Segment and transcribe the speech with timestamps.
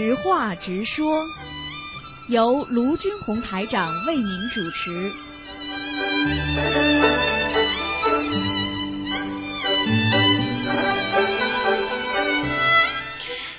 [0.00, 1.26] 直话直说，
[2.26, 5.12] 由卢军红台长为您主持。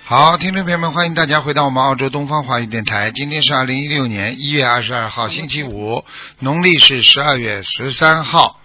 [0.04, 3.12] 好，听众朋友们，欢迎大家回到我们澳洲东方华语电台。
[3.12, 6.04] 今天是二零一六年一月二十二号，星期五，
[6.40, 8.60] 农历是十二月十三号。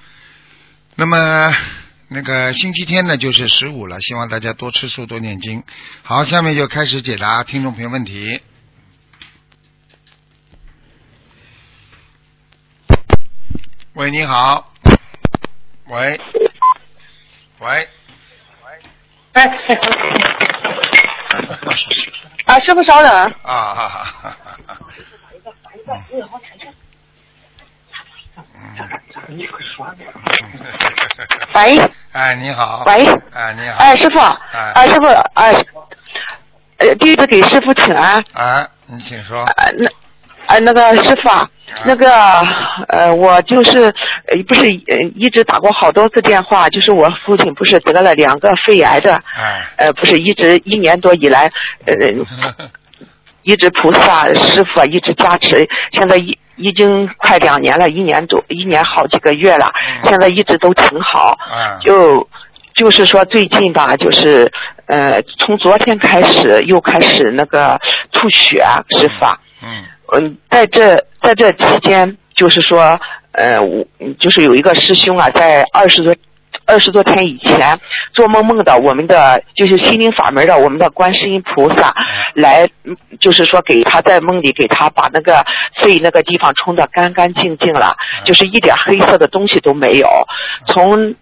[0.95, 1.55] 那么
[2.09, 5.65] 那个星期天呢，就是十五了，希望大家多吃素，多念经。
[6.03, 8.41] 好，下面就开始解答听众朋友问题。
[13.95, 14.73] 喂，你好。
[15.87, 16.21] 喂，
[17.59, 17.89] 喂，
[19.33, 19.45] 哎，哎
[22.55, 23.11] 啊，师傅稍等。
[23.13, 24.79] 啊哈哈哈哈。
[31.55, 31.81] 喂
[32.13, 32.83] 哎，你好。
[32.87, 33.79] 喂，哎，你好。
[33.79, 35.53] 哎，师傅，哎啊，师傅，哎，
[36.79, 38.23] 呃，第一次给师傅请安。
[38.35, 39.43] 哎，你请说。
[39.57, 39.89] 哎，那
[40.47, 41.49] 哎，那个师傅啊，
[41.85, 42.11] 那个
[42.89, 49.63] 呃，我就是呃不是呃一直打过好多次电话，就是我父亲不是得了两个肺癌的，哎。
[49.77, 51.51] 呃，不是一直一年多以来，
[51.87, 51.95] 呃，
[53.47, 59.73] 一直菩萨师傅啊一直加持，现在已已经快两年了，一年多一年好几个月了，
[60.03, 61.79] 嗯现在一直都挺好，嗯。
[61.81, 62.29] 就
[62.75, 64.51] 就是说最近吧，就是
[64.87, 67.79] 呃从昨天开始又开始那个
[68.11, 69.39] 吐血啊，师傅啊。
[69.63, 73.01] 嗯嗯，在这在这期间，就是说，
[73.33, 73.87] 呃，我
[74.21, 76.15] 就是有一个师兄啊，在二十多
[76.67, 77.79] 二十多天以前，
[78.13, 81.95] 做梦梦到我们的就是心灵法门的我们的观世音菩萨
[82.35, 85.45] 来，嗯就是说给他在梦里给他把那个
[85.81, 90.09] 肺那个地方冲得干干净净了，就是一点黑色的东西都没有。
[90.67, 91.15] 从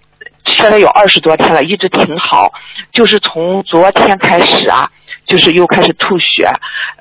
[0.46, 2.52] 现在有二十多天了，一直挺好，
[2.92, 4.90] 就是从昨天开始啊。
[5.26, 6.46] 就是又开始吐血，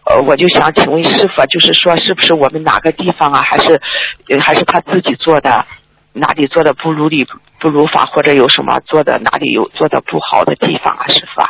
[0.06, 3.82] 呃，我就想请问师傅啊，就是说是不是我们哪个地方啊，还是
[4.30, 5.66] 呃还是他自己做的，
[6.14, 7.28] 哪里做的不如理
[7.60, 11.50] 不如法，或者有什么做的哪里有做的不好的地方啊，师傅啊？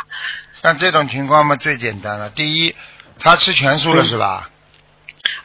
[0.62, 2.30] 像这种情况嘛，最简单了。
[2.30, 2.74] 第一，
[3.18, 4.50] 他吃全素了嗯是吧？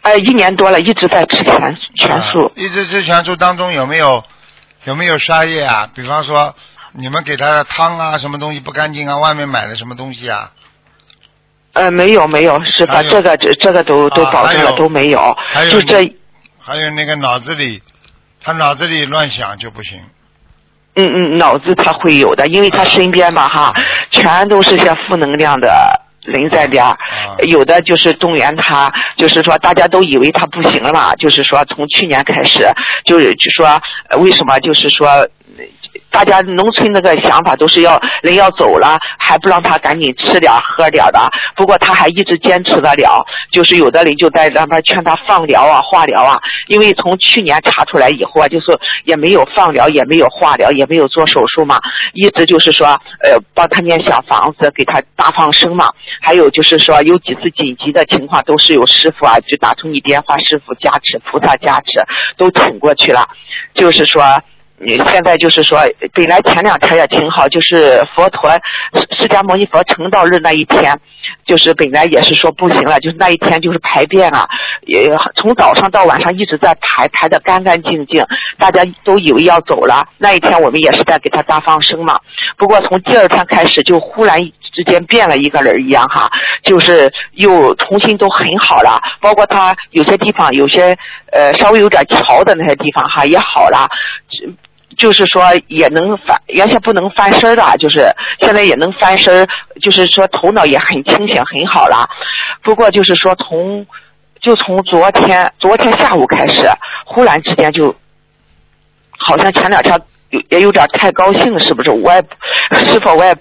[0.01, 2.51] 呃，一年多了，一直在吃全全素啊。
[2.55, 4.23] 一直吃全素当中有没有
[4.85, 5.89] 有没有刷液啊？
[5.93, 6.55] 比方说
[6.93, 9.17] 你们给他的汤啊，什么东西不干净啊？
[9.17, 10.51] 外面买的什么东西啊？
[11.73, 16.15] 呃，没有没有，师傅还，有这个这这个都都啊保证了都没有还，有就这
[16.57, 17.83] 还有那个脑子里，
[18.41, 19.99] 他脑子里乱想就不行。
[20.95, 23.73] 嗯嗯，脑子他会有的，因为他身边吧哈，
[24.11, 26.97] 全都是些负能量的人在边儿，啊
[27.47, 32.67] 有的就是动员他，就是说大家都以为他不行了，就是说从去年开始，
[33.05, 33.67] 就是就说
[34.09, 35.27] 呃为什么就是说。
[36.11, 41.19] 大家农村那个想法都是要人要走了，还不让他赶紧吃点喝点的。
[41.55, 46.39] 不过他还一直坚持得了，就是有的人就在那边劝他放疗啊、化疗啊。
[46.67, 48.65] 因为从去年查出来以后啊，就是
[49.05, 51.79] 也没有放疗，也没有化疗，也没有做手术嘛，
[52.13, 52.87] 一直就是说
[53.23, 55.91] 呃帮他念小房子，给他大放生嘛。
[56.21, 62.03] 还有就是说有几次紧急的情况都是有师傅啊，就打通你电话，师傅加持、菩萨加持
[62.37, 63.27] 都挺过去了。
[63.73, 64.23] 就是说，
[64.81, 65.79] 你现在就是说，
[66.13, 68.49] 本来前两天也挺好，就是佛陀
[68.93, 70.97] 释释迦牟尼佛成道日那一天，
[71.45, 74.47] 就是本来也是说不行了，就是那一天就是排便啊，
[74.85, 78.25] 也从早上到晚上一直在排，排的干干净净，
[78.57, 80.07] 大家都以为要走了。
[80.17, 82.17] 那一天我们也是在给他大放生嘛，
[82.57, 84.39] 不过从第二天开始就忽然
[84.71, 86.31] 之间变了一个人一样哈，
[86.63, 90.97] 就是又重新都很好了，包括他有些地方有些
[91.33, 93.85] 呃稍微有点桥的那些地方哈也好了。
[94.99, 99.47] 就是说也能翻，原先不能翻身的，就是现在也能翻身，
[99.81, 102.07] 就是说头脑也很清醒，很好了。
[102.61, 103.87] 不过就是说从
[104.41, 106.69] 就从昨天昨天下午开始，
[107.05, 107.95] 忽然之间就，
[109.17, 109.99] 好像前两天
[110.31, 111.89] 有也有点太高兴，是不是？
[111.89, 112.21] 我也
[112.89, 113.33] 是否我也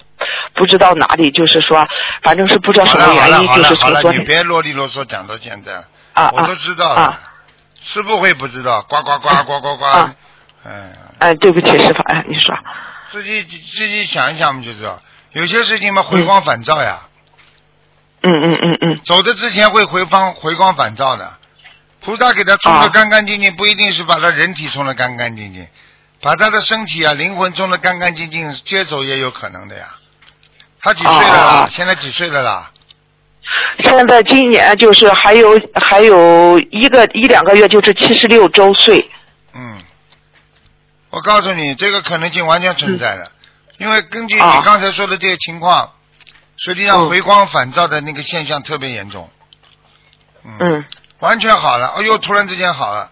[0.54, 1.84] 不知道哪里，就是说，
[2.22, 5.72] 反正是不知道什么原因，就是好了好了，从昨天你别啰里啰嗦讲到现在，
[6.14, 7.20] 啊我都知道了啊。
[7.82, 8.82] 师傅会不知道？
[8.88, 10.14] 呱呱呱呱呱呱啊。
[10.64, 12.54] 嗯，哎，对不起，师傅，哎，你说，
[13.08, 15.02] 自己自己想一想嘛，就知道。
[15.32, 17.00] 有些事情嘛，回光返照呀。
[18.22, 21.34] 嗯嗯嗯嗯走的之前会回光回光返照的。
[22.00, 25.66] 菩萨给他冲的啊干干净净，不一定是把他人体冲的干干净净，
[26.20, 29.86] 把他的身体啊、灵魂冲的干干净净，接走也有可能的呀。
[30.80, 32.70] 他几岁了现在几岁了啦？
[33.84, 39.10] 现在今年就是还有还有一个一两个月就是七十六周岁。
[41.10, 43.32] 嗯，我告诉你，这个可能性完全存在的，
[43.78, 45.92] 因为根据你啊刚才说的这些情况，
[46.56, 47.08] 实际上嗯。
[47.08, 49.30] 回光返照的那个现象特别严重。
[50.44, 50.84] 嗯。
[51.20, 53.10] 完全好了，哎呦，突然之间好了，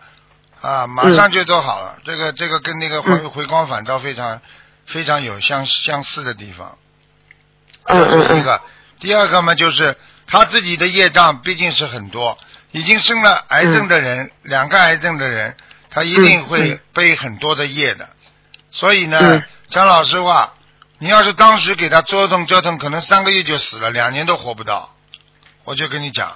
[0.60, 1.98] 啊，马上就都好了。
[2.04, 3.30] 这个这个跟那个回嗯。
[3.30, 4.40] 回光返照非常
[4.86, 6.78] 非常有相相似的地方。
[7.84, 8.20] 嗯嗯嗯。
[8.20, 8.62] 这是一个，
[9.00, 9.96] 第二个嘛，就是
[10.26, 12.38] 他自己的业障毕竟是很多，
[12.72, 15.56] 已经生了癌症的人，两个癌症的人，
[15.96, 18.06] 他一定嗯会嗯背很多的业的。
[18.70, 20.52] 所以呢嗯，讲老实话，
[20.98, 24.94] 你要是当时给他折腾折腾，可能三个月就死了，两年都活不到。
[25.64, 26.30] 我就跟你讲。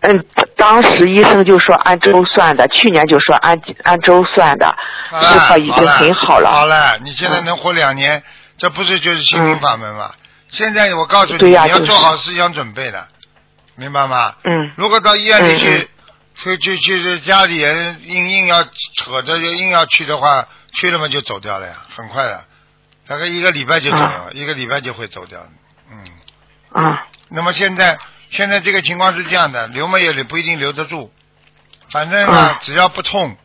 [0.00, 0.24] 嗯，
[0.56, 4.72] 当时医生就说按周算的，去年就说按按周算的，
[5.10, 6.48] 好师傅了，已经很好了。
[6.52, 8.22] 好了，你现在嗯能活两年，
[8.56, 10.12] 这不是就是心灵法门吗？
[10.50, 13.08] 现在我告诉你，你要做好思想准备的，
[13.74, 14.36] 明白吗？
[14.44, 15.88] 嗯如果到医院里
[16.44, 22.44] 嗯去，去去去，家里人硬硬要扯着硬要去的话，去了嘛就走掉了呀，很快的，
[23.06, 25.40] 大概一个礼拜就走了，一个礼拜就会走掉。
[25.90, 26.04] 嗯，
[26.72, 27.06] 啊。
[27.28, 27.98] 那么现在
[28.30, 31.12] 现在这个情况是这样的，留嘛也不一定留得住，
[31.90, 33.36] 反正呢，嗯只要不痛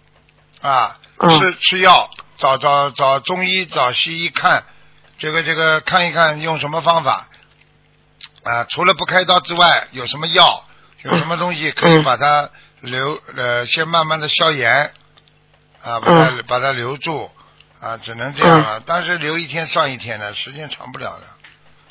[0.62, 4.66] 啊，嗯吃吃药，找找找中医找西医看，
[5.18, 7.28] 这个这个看一看用什么方法。
[8.44, 10.66] 啊，除了不开刀之外，有什么药，
[11.04, 12.04] 有什么东西可以嗯。
[12.04, 12.50] 把它
[12.82, 14.92] 留呃，先慢慢的消炎
[15.84, 17.30] 啊，把它、把它留住
[17.80, 18.84] 啊，只能这样了。
[18.86, 21.24] 但是留一天算一天的，时间长不了的。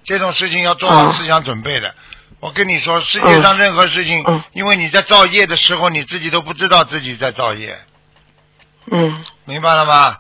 [0.04, 1.94] 这种事情要做好嗯思想准备的。
[2.40, 7.78] 我跟你说，世界上任何事情，嗯因为你在造业的时候，你自己都不知道自己在造业，
[8.90, 10.16] 嗯，明白了吗？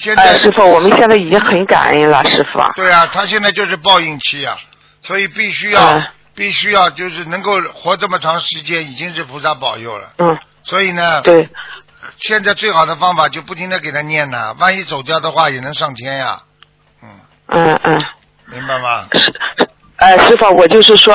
[0.00, 2.60] 现哎，在师傅，我们现在已经很感恩了，师傅。
[2.74, 4.58] 对啊，他现在就是报应期啊，
[5.02, 10.12] 所以必须要、嗯必须要就是能够活这么长时间，已经是菩萨保佑了。
[10.18, 11.48] 嗯，所以呢，对，
[12.18, 16.42] 现在最好的方法就不停的给他念呐，万一走掉的话也能上天呀。
[17.02, 18.04] 嗯，嗯嗯。
[18.46, 19.06] 明白吗？
[20.02, 21.14] 是，呃，师傅，我就是说，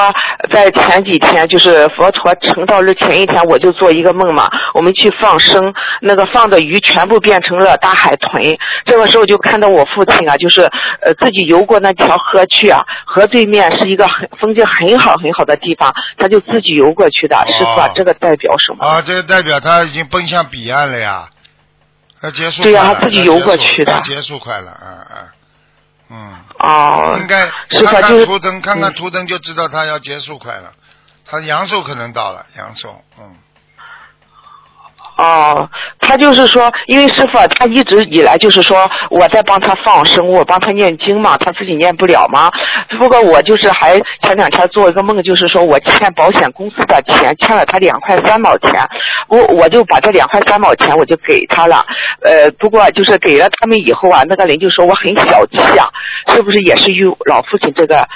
[0.52, 8.58] 在前几天，就是佛陀成道日前一天，我就做一个梦嘛，我们去放生，那个放的鱼全部变成了大海豚。
[8.86, 10.62] 这个时候就看到我父亲啊，就是
[11.02, 17.36] 呃自己游过那条河去啊，河对面是一个很风景很好很好的地方，他就自己游过去的。
[17.58, 18.86] 师傅这个代表什么？
[18.86, 21.30] 啊，这个代表他已经奔向彼岸了呀，
[22.22, 25.28] 他结束对呀他自己游过去的要结束快了，嗯嗯
[26.10, 26.36] 嗯。
[26.60, 30.74] 哦，应该看看图腾，看看嗯图腾就知道他要结束快了。
[31.26, 33.36] 他阳寿可能到了，阳寿，嗯，
[35.18, 35.68] 哦，
[36.00, 42.52] 他就是说，因为师傅啊他一直以来就是说我在帮他放生，我帮他念经嘛，他自己念不了嘛。
[43.00, 48.72] 不过我就是还前两天做一个梦，就是说我欠保险公司的钱，欠了他两块三毛钱，
[49.28, 51.84] 我我就把这两块三毛钱我就给他了。
[52.22, 55.90] 呃，不过就是给了他们以后啊，那个人就说我很小气啊，
[56.34, 58.08] 是不是也是与老父亲这个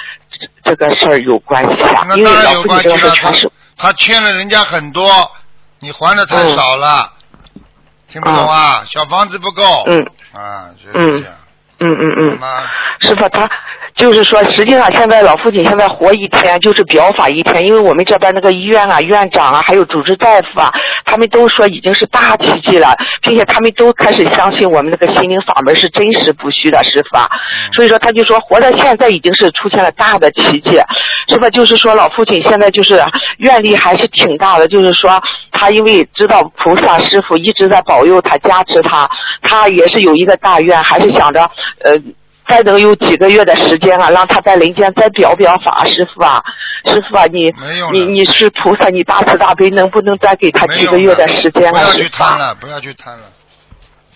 [0.64, 2.06] 这个事儿有关系啊？
[2.14, 2.90] 因为老父亲这。
[2.90, 5.10] 个事儿全是他他欠了人家很多，
[5.82, 7.10] 你还的太少了，
[8.08, 8.84] 听不懂啊？
[8.86, 9.98] 小房子不够，嗯
[10.32, 11.34] 啊，就是这样，
[11.80, 12.38] 嗯嗯嗯？
[13.00, 13.50] 师傅，他
[13.96, 20.70] 就是说，实际上现在老父亲现在活一天就是表法一天，因为我们这边那个医院啊、院长啊，还有主治大夫啊，
[21.04, 27.26] 他们都说已经是大奇迹了，并且他们都开始相信我们那个心灵法门是真实不虚的，师傅啊。
[27.74, 30.80] 所以说，他就说活到现在已经是出现了大的奇迹，
[31.26, 31.50] 是吧？
[31.50, 33.02] 就是说老父亲现在就是
[33.38, 35.20] 愿力还是挺大的，就是说
[35.52, 39.08] 他因为知道菩萨师傅一直在保佑他、加持他，
[39.42, 41.42] 他也是有一个大愿，还是想着
[41.84, 41.96] 呃。
[42.48, 46.42] 再能有几个月的时间啊，让他在人间再表表法，师傅啊，
[46.84, 47.50] 师傅啊，你
[47.92, 51.72] 你你是菩萨，你大慈大悲，能不能再给他几个月的时间啊？
[51.72, 53.22] 不要去贪了，不要去贪了，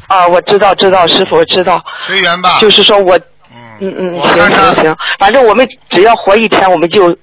[0.09, 2.59] 啊，我知道知道，师傅我知道，随缘吧。
[2.61, 3.17] 就是说我
[3.55, 3.79] 嗯。
[3.81, 7.17] 嗯嗯，行行行，反正我们只要活一天，我们就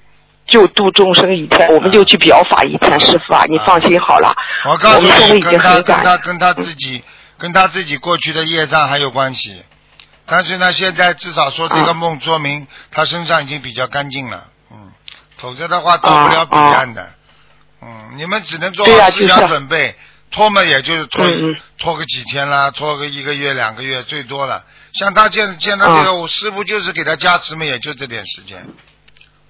[0.46, 4.34] 就度众生一天，我们就去表法一天，师傅啊，你放心好了。
[4.64, 7.02] 我告诉你，跟他跟他跟他自己
[7.38, 9.62] 跟他自己过去的业障还有关系。
[10.26, 14.92] 但是呢，现在至少说这个啊梦说明他身上已经比较干净了，嗯，
[15.36, 17.10] 否则的话到不了彼岸的。
[17.82, 19.94] 嗯，你们只能做好思想准备，
[20.30, 21.26] 拖嘛也就是拖
[21.78, 24.64] 拖个几天啦，拖个一个月两个月最多了。
[24.94, 28.66] 像他见见到这个，我师傅就是给他加持嘛，也就这点时间，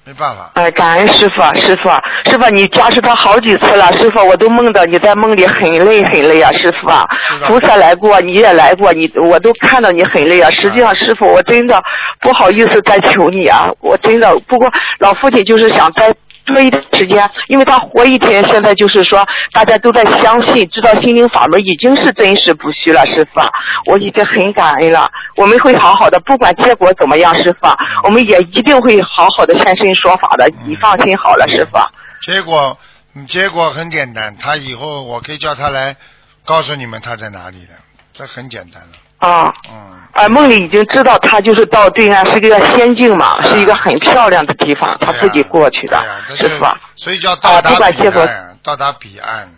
[0.06, 0.50] 没办法。
[0.54, 1.88] 哎，感恩师傅，师傅，
[2.30, 7.06] 师傅，你加持他好几次了，师傅，我都梦到你在梦里很累很累啊，师傅啊，
[7.46, 10.50] 菩萨来过，你也来过，你我都看到你很累啊。
[10.50, 11.82] 实际上，师傅，我真的
[12.20, 16.14] 不好意思再求你啊，我真的，不过老父亲就是想再
[16.47, 23.47] 说一段时间，因为他活一天，现在就是说大家都在相信，知道心灵法门已经是真实不虚了，师傅啊，
[23.87, 25.11] 我已经很感恩了。
[25.37, 31.87] 我们会好好的，不管结果怎么样，师傅啊，我们也一定会好好的现身说法的，你放心好了，师傅啊。
[32.27, 32.79] 结果，
[33.15, 35.97] 嗯结果很简单，他以后我可以叫他来
[36.45, 37.75] 告诉你们他在哪里的，
[38.13, 39.03] 这很简单了。
[39.28, 39.52] 啊。
[39.71, 39.75] 嗯，
[40.12, 46.76] 啊，梦里已经知道他就是到对岸是个仙境嘛，是一个很漂亮的地方，他自己过去的对呀，这就师傅啊。
[46.95, 48.09] 所以叫到啊，达彼。
[48.09, 49.49] 岸，到达彼岸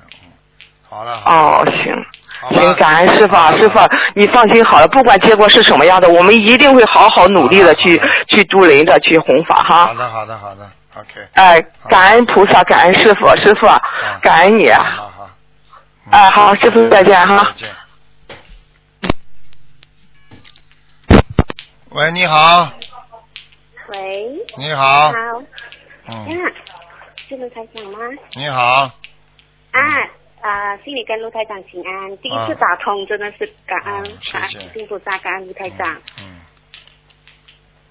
[0.88, 1.94] 好了，哦，行。
[2.50, 9.87] 行，感恩师傅啊，师傅啊，你放心好了，不管结果是什么样的，我们一定会好好努力的去去助人的，去弘法哈。
[9.87, 11.26] 好的，好的，好的，OK。
[11.35, 13.66] 哎，感恩菩萨，感恩师傅，师傅
[14.23, 14.70] 感恩你。
[14.70, 15.28] 好好
[16.11, 17.52] 哎，好，师傅再见哈再。
[17.66, 17.68] 见。
[21.96, 22.70] 喂，你好，
[23.88, 25.42] 喂，你好，你好，
[26.08, 26.52] 嗯，呀，
[27.26, 27.98] 是卢台长吗？
[28.34, 28.60] 你好，
[29.70, 29.80] 啊
[30.42, 34.58] 啊，心里跟卢台长请安，第一次打通，真的是感恩嗯，谢谢。
[34.58, 35.96] 感辛苦大感恩卢台长。
[36.20, 36.40] 嗯，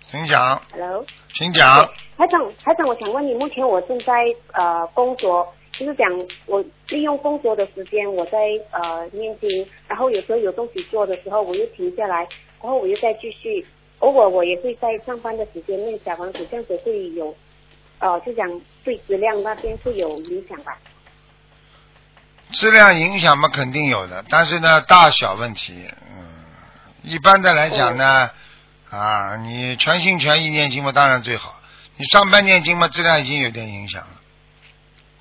[0.01, 4.13] 请讲，Hello，请讲，台长，台长，我想问你，目前我正在
[4.53, 6.07] 呃工作，就是讲
[6.45, 8.38] 我利用工作的时间，我在
[8.69, 12.17] 呃念经，然后有时候有东西做的时候，我又停下来，
[12.62, 13.65] 然后我又再继续，
[14.00, 17.36] 偶尔我也会在上班的时间念小房子，这样子会有
[18.00, 20.78] 呃，就讲对质量那边会有影响吧？
[22.52, 26.25] 质量影响嘛肯定有的，但是呢大小问题，嗯，
[27.02, 28.30] 一般的来讲呢，
[28.90, 31.60] 啊，你全心全意念经嘛当然最好，
[31.98, 34.22] 你上班念经嘛质量已经有点影响了，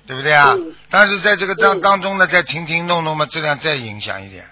[0.05, 0.53] 对不对啊？
[0.55, 0.75] 嗯。
[0.91, 1.81] 但是在这个当嗯。
[1.81, 4.45] 当中呢，再停停弄弄嘛质量再影响一点，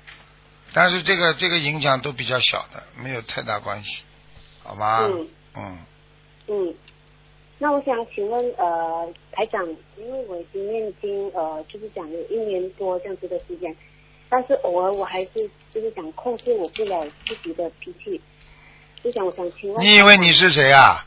[0.74, 4.00] 但是这个这个影响都比较小的，没有太大关系，
[4.63, 5.01] 好吧？
[5.03, 5.77] 嗯嗯
[6.48, 6.75] 嗯，
[7.60, 9.65] 那我想请问呃台长，
[9.98, 13.75] 因为我已经念经呃就是讲有一年多这样子的时间，
[14.29, 15.29] 但是偶尔我还是
[15.74, 18.20] 就是想控制我不了自己的脾气，
[19.03, 21.05] 就想我想请问，你以为你是谁啊？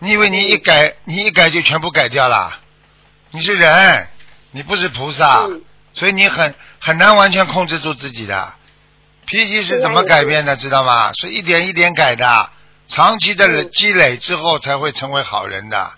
[0.00, 2.60] 你以为你一改，你一改就全部改掉了？
[3.30, 4.06] 你是人，
[4.52, 5.62] 你不是菩萨，嗯
[5.94, 8.52] 所以你很很难完全控制住自己的
[9.26, 11.12] 脾气是怎么改变的，知道吗？
[11.14, 12.50] 是一点一点改的，
[12.88, 13.70] 长期的嗯。
[13.72, 15.92] 积累之后才会成为好人的，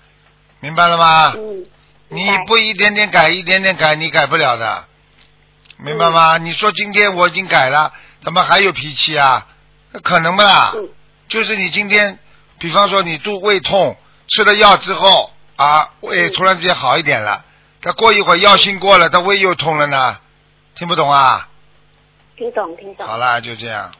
[0.60, 1.32] 明白了吗？
[1.36, 1.66] 嗯，
[2.08, 4.84] 你不一点点改，一点点改，你改不了的，
[5.78, 6.38] 明白吗？
[6.38, 9.46] 你说今天我已经改了，怎么还有脾气啊？
[9.92, 10.72] 那可能不啦？
[10.74, 10.88] 嗯。
[11.28, 12.18] 就是你今天，
[12.58, 13.96] 比方说你肚胃痛，
[14.28, 16.32] 吃了药之后啊，胃嗯。
[16.32, 17.44] 突然之间好一点了，
[17.82, 20.18] 他过一会儿药性过了，他胃又痛了呢，
[20.76, 21.48] 听不懂啊？
[22.36, 23.90] 听懂听懂，好啦，就这样，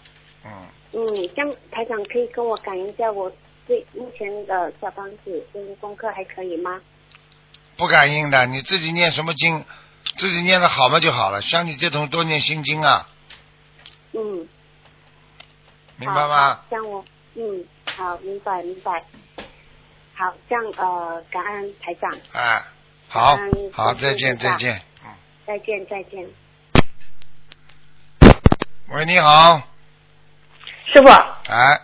[0.45, 0.50] 嗯，
[0.98, 3.30] 嗯，这样台长可以跟我感应一下我
[3.66, 6.80] 对目前的小房子跟功课还可以吗？
[7.76, 9.62] 不感应的，你自己念什么经，
[10.16, 11.42] 自己念的好嘛就好了。
[11.42, 13.06] 像你这种多念心经啊，
[14.12, 14.48] 嗯，
[15.98, 16.64] 明白吗？
[16.70, 19.04] 像我嗯好明白明白，
[20.14, 22.62] 好这样呃感恩台长，哎，
[23.08, 25.10] 好嗯，好，再见，再见，嗯。
[25.46, 26.26] 再见再见。
[28.88, 29.60] 喂，你好，
[30.93, 31.09] 师傅，
[31.50, 31.81] 哎，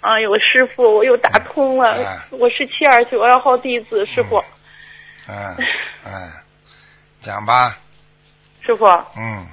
[0.00, 2.18] 哎呦，师傅，我又打通了，哎。
[2.30, 4.36] 我是七二九二号弟子，师傅，
[5.28, 5.56] 嗯
[6.06, 6.30] 嗯，
[7.20, 7.76] 讲吧，
[8.64, 8.84] 师傅，
[9.16, 9.46] 嗯，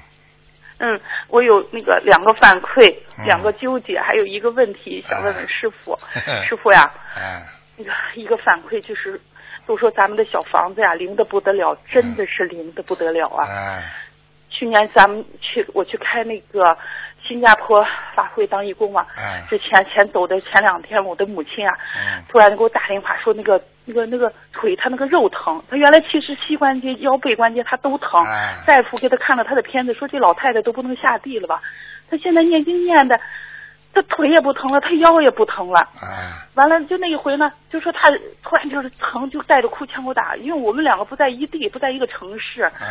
[0.79, 3.25] 嗯，我有那个两个反馈，嗯。
[3.25, 7.41] 两个纠结，还有一个问题想问问师傅，哎 师傅呀，哎，
[7.77, 9.19] 那个一个反馈就是，
[9.65, 13.45] 都说咱们的小房子呀灵的不得了，真的是灵的不得了啊！
[13.49, 13.83] 哎，
[14.51, 16.77] 去年咱们去我去开那个
[17.25, 31.61] 新加坡法会当义工嘛，哎之前前走的前两天，我的母亲啊，嗯突然给我打电话说那个那个那个腿她那个肉疼，她原来其实膝关节、腰背关节她都疼，哎大夫给她看了她的片子，说这老太太都不能下地了吧？
[32.09, 33.19] 她现在念经念的，
[33.93, 35.79] 她腿也不疼了，他腰也不疼了。
[36.01, 38.09] 哎，完了，就那一回呢，就说他
[38.41, 42.63] 突然就是疼，就带着哭腔给我打，因为我们两个不在一地，不在一个城市。
[42.79, 42.87] 嗯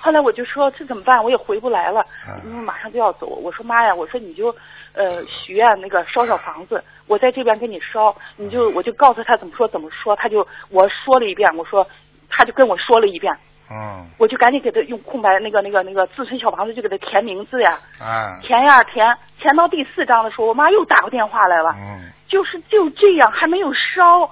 [0.00, 1.22] 后来我就说这怎么办？
[1.22, 3.26] 我也回不来了，嗯因为马上就要走。
[3.26, 4.48] 我说妈呀，我说你就
[4.94, 11.86] 呃许愿那个烧烧房子，我在这边给你烧，你就我就告诉他怎么说怎么说，他就我说了一遍，我说
[12.28, 13.32] 他就跟我说了一遍，
[13.70, 19.06] 嗯我就赶紧给他用空白那个那个那个自存小房子就给他填名字呀，啊填呀填，
[19.40, 24.30] 填到第四章的时候，我妈又打过电话来了，嗯就是就这样还没有烧，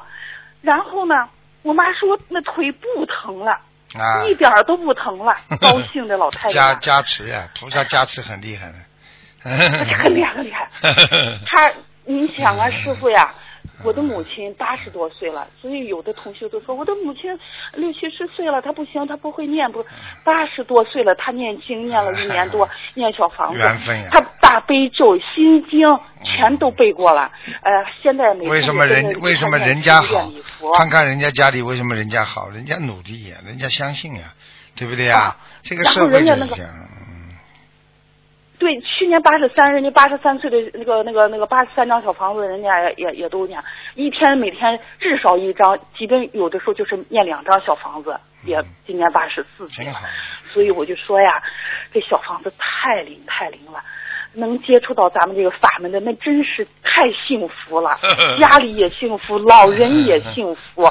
[0.63, 1.15] 然后呢，
[1.63, 3.59] 我妈说那腿不疼了。
[3.95, 8.75] 啊，一点儿都不疼了， 高兴的老太太加啊，加持呀，菩萨加持很厉害的，
[9.43, 10.69] 很厉害很厉害。
[11.47, 11.73] 他，
[12.05, 13.35] 你想啊，师傅呀，
[13.85, 17.39] 我的母亲八十多岁了，所以有的同学都说我的母亲
[17.75, 19.85] 六七十岁了，她不行，她不会念不，
[20.25, 25.87] 八十多岁了，她念经念了一年多， 念小房子缘分呀，她大悲咒、心经
[26.25, 27.31] 全都背过了，
[27.63, 30.31] 呃，现在没为什么人为什么人家好？
[30.79, 34.35] 看看人家家里为什么人家好，人家努力呀，人家相信呀，
[34.75, 35.37] 对不对呀啊？
[35.63, 36.71] 这个社会就是这样。
[38.59, 43.63] 嗯对，去年八十三，人家八十三岁的那个那个那个八十三张小房子，人家也也也都念，
[43.95, 49.93] 一天每天至少一张，即便有的时候就是念两张小房子，也今年八十四岁了。
[50.53, 51.41] 所以我就说呀，
[51.93, 53.81] 这小房子太灵太灵了，
[54.33, 57.97] 能接触到咱们这个法门的，那真是太幸福了，
[58.41, 60.83] 家里也幸福，老人也幸福。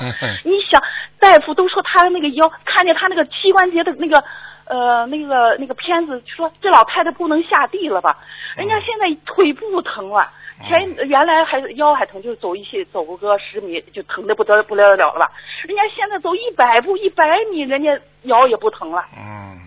[0.46, 0.82] 你想，
[1.20, 4.24] 大夫都说他的那个腰，看见他那个膝关节的那个。
[4.70, 8.18] 呃，那个那个片子说这老太太不能下地了吧？
[8.56, 10.32] 人家现在腿不疼了，
[10.68, 15.32] 前原来还腰还疼，就是走一些走个十米就疼的不得不了了了吧？
[15.68, 19.06] 人家现在走一百步一百米，人家腰也不疼了。
[19.16, 19.60] 嗯，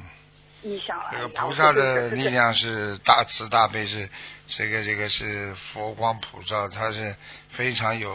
[0.62, 4.09] 你想啊，这个菩萨的力量是大慈大悲，是
[4.49, 7.14] 这个这个是佛光普照，他是
[7.50, 8.11] 非常有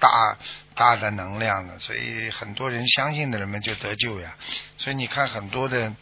[0.00, 0.36] 大
[0.78, 4.34] 大的能量的，所以很多人相信的人们就得救呀。
[4.76, 5.92] 所以你看很多的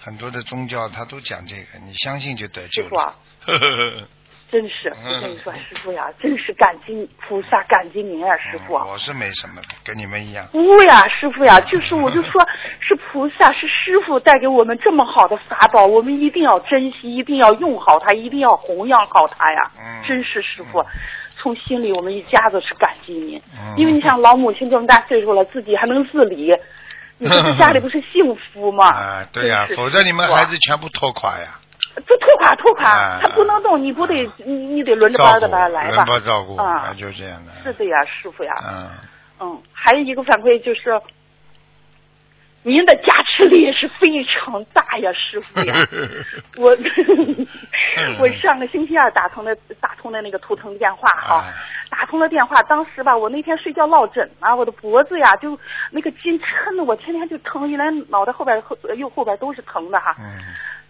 [0.00, 3.14] 很多的宗教，他都讲这个，你相信就得救师傅啊
[3.46, 4.08] 了。
[4.50, 8.74] 真是嗯我跟你说，师傅呀，真是感激菩萨，感激您啊，师傅。
[8.78, 10.44] 嗯我是没什么的，跟你们一样。
[10.50, 12.44] 不呀，师傅呀，就是我就说，
[12.82, 19.70] 是菩萨，是师傅带给我们这么好的法宝，我们一定要珍惜，一定要用好它，一定要弘扬好它呀。
[19.78, 20.84] 嗯真是师傅，
[21.40, 26.52] 从心里我们一家子是感激您，嗯因为你想老母亲这么大岁数了，自己还能自理，
[27.18, 28.88] 你说这家里不是 幸福吗？
[28.88, 31.58] 啊，对呀、否则你们孩子全部拖垮呀。
[32.06, 36.06] 这拖垮拖垮，啊他不能动，你不得你你得轮着班的把他来吧轮？
[36.06, 37.52] 班照顾，啊，就这样的。
[37.64, 38.52] 是的呀，师傅呀。
[38.62, 38.88] 嗯，
[39.40, 41.00] 嗯，还有一个反馈就是，
[42.62, 45.74] 您的加持力也是非常大呀，师傅呀。
[46.58, 46.76] 我
[48.20, 51.52] 我上个星期二打通的打通的那个图腾电话哈，哎
[51.90, 55.58] 打通了电话，当时吧，我那天睡觉落枕啊，我的脖子呀就
[55.90, 60.14] 那个筋抻的我天天就疼，原来脑袋后边后右后边都是疼的哈。
[60.20, 60.38] 嗯，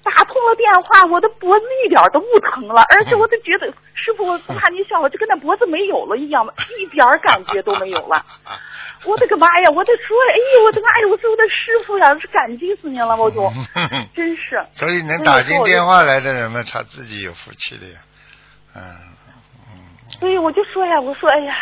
[0.02, 6.46] 打通了电话，我的脖子一点都不疼了，而且我都觉得 师傅，我不怕您笑话，就跟那脖子没有了一样，
[6.78, 8.24] 一点感觉都没有了。
[9.06, 9.70] 我的个妈呀！
[9.74, 11.08] 我就说，哎呦，我的妈呀！
[11.10, 13.50] 我说我的师傅呀，是感激死您了，我就
[14.14, 14.62] 真是。
[14.74, 17.98] 所以能打进电话来的人们，他自己有福气的呀。
[18.74, 18.82] 嗯
[20.18, 21.54] 所以我就说呀，我说哎呀，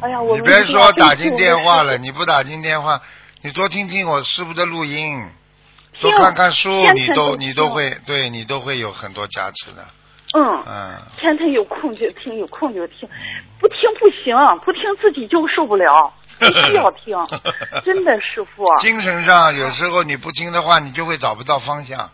[0.00, 3.02] 哎呀，我你别说打进电话了，你不打进电话，
[3.42, 5.30] 你多听听我师傅的录音，听
[6.00, 9.84] 多看看书，你都你都会，对你都会有很多加持的。
[10.36, 13.08] 嗯，嗯，天天有空就听，有空就听，
[13.58, 17.16] 不听不行，不听自己就受不了，必须要听，
[17.84, 18.64] 真的师傅。
[18.80, 22.10] 精神上有时候你不听的话，你就会找不到方向，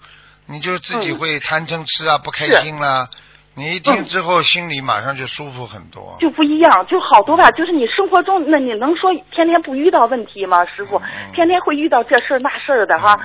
[0.46, 3.08] 你就自己嗯会贪嗔痴啊，不开是心啦。
[3.56, 6.16] 你一听嗯之后，心里马上就舒服很多。
[6.20, 7.50] 就不一样，就好多吧。
[7.52, 10.64] 就是你生活中，那你能说天天不遇到问题吗？
[10.64, 13.18] 师傅，嗯天天会遇到这事儿那事儿的哈。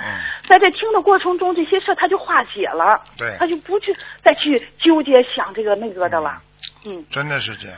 [0.48, 6.42] 在这听的过程中，这些事儿他就化解了，对他就不去再去纠结想这个那个的了。
[6.86, 7.78] 嗯，真的是这样。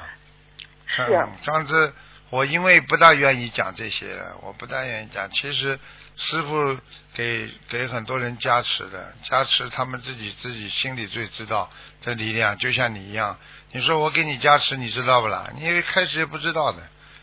[0.86, 1.94] 是上上次
[2.30, 5.30] 我因为不大愿意讲这些了，我不大愿意讲。
[5.32, 5.80] 其实
[6.18, 6.78] 师傅
[7.16, 11.70] 给给很多人加持的，加持他们自己自己心里最知道
[12.02, 13.38] 这力量，就像你一样。
[13.72, 15.50] 你说我给你加持，你知道不啦？
[15.58, 16.78] 你开始也不知道的，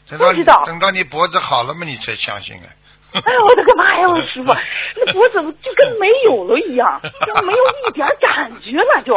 [0.09, 2.69] 等到你等到你脖子好了嘛，你才相信啊。
[3.11, 4.07] 哎呦我的个妈呀！
[4.07, 4.53] 我师傅，
[4.97, 9.15] 那脖子就跟没有了一样，就没有一点感觉了， 就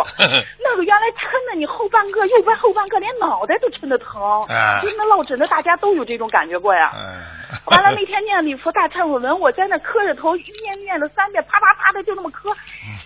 [0.64, 6.92] 那个原来抻的你后半个右边后半个连脑袋都抻的疼，哎就那落枕的大家都有这种感觉过呀。
[6.96, 7.41] 嗯。
[7.66, 12.50] 完了那天念礼佛大忏悔文，我在那磕着头念念了三遍，啪啪啪的就那么磕，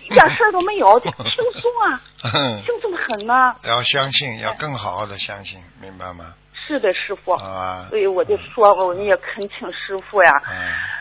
[0.04, 2.00] 一点事儿都没有，就轻松啊，
[2.64, 3.54] 轻松的很呢。
[3.64, 6.34] 要相信，要更好好的相信，明白吗？
[6.66, 7.36] 是的，师傅。
[7.36, 7.86] 好吧。
[7.90, 10.32] 所以我就说，我们也恳请师傅呀，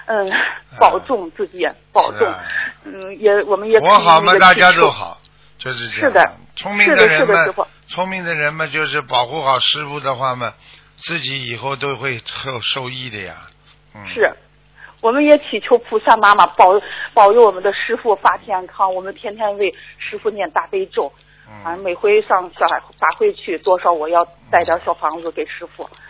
[0.08, 0.28] 嗯。
[0.28, 0.32] 嗯，
[0.80, 2.44] 保重自己，保重啊。
[2.84, 4.92] 嗯，也我们也我好嘛，大家都。
[4.92, 5.18] 好，
[5.58, 6.10] 就是这样。
[6.10, 10.54] 是的聪明的人们是的师傅，聪明的人们就是保护好师傅的话嘛，
[10.98, 13.34] 自己以后都会受受益的呀。
[13.94, 14.02] 嗯。
[14.14, 14.36] 是，
[15.02, 16.80] 我们也祈求菩萨妈妈保
[17.14, 18.94] 保佑我们的师傅发健康。
[18.94, 21.12] 我们天天为师傅念大悲咒，
[21.64, 21.84] 反正嗯。
[21.84, 25.88] 每回上小海法会去，多少我要带点小房子给师傅。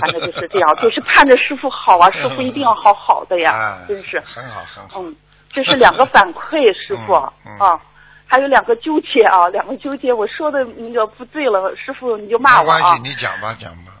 [0.00, 4.18] 反正就是这样，就是盼着师傅好啊， 师傅一定要好好的呀啊，，真是。
[4.20, 5.00] 很好很好。
[5.02, 5.14] 嗯，
[5.52, 7.14] 这是两个反馈，师傅
[7.46, 7.80] 嗯嗯啊。
[8.26, 13.02] 还有两个纠结啊，两个纠结，我说的那个不对了，师傅你就骂我啊没关系，。
[13.10, 13.92] 你讲吧，讲吧。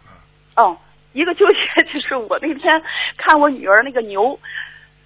[0.56, 0.76] 嗯，
[1.12, 2.82] 一个纠结 就是我那天
[3.16, 4.38] 看我女儿那个牛，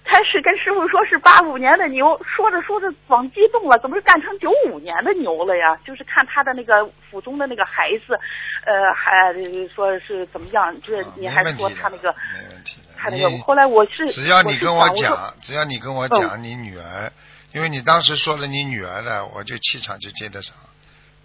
[0.03, 5.77] 开始跟师傅说是八五年的牛，说着说着往激动了，怎么干成九五年的牛了呀？
[5.85, 8.19] 就是看他的那个腹中的那个孩子，
[8.65, 9.33] 呃，还
[9.73, 10.73] 说是怎么样？
[10.81, 17.11] 就是你还说他那个没问题的他那个，后来我是只要你跟我讲，只要你跟我讲你女儿，
[17.53, 20.55] 因为你当时说了你女儿的，我就气场就接得上，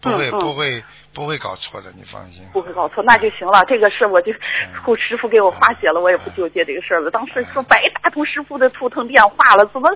[0.02, 0.84] 不会不会
[1.14, 2.44] 不会搞错的，你放心。
[2.52, 3.64] 不会搞错，那就行了。
[3.66, 4.32] 这个事我就
[4.98, 7.10] 师傅给我化解了，我也不纠结这个事儿了。
[7.10, 9.88] 当时说白打通师傅的图腾电话了，怎么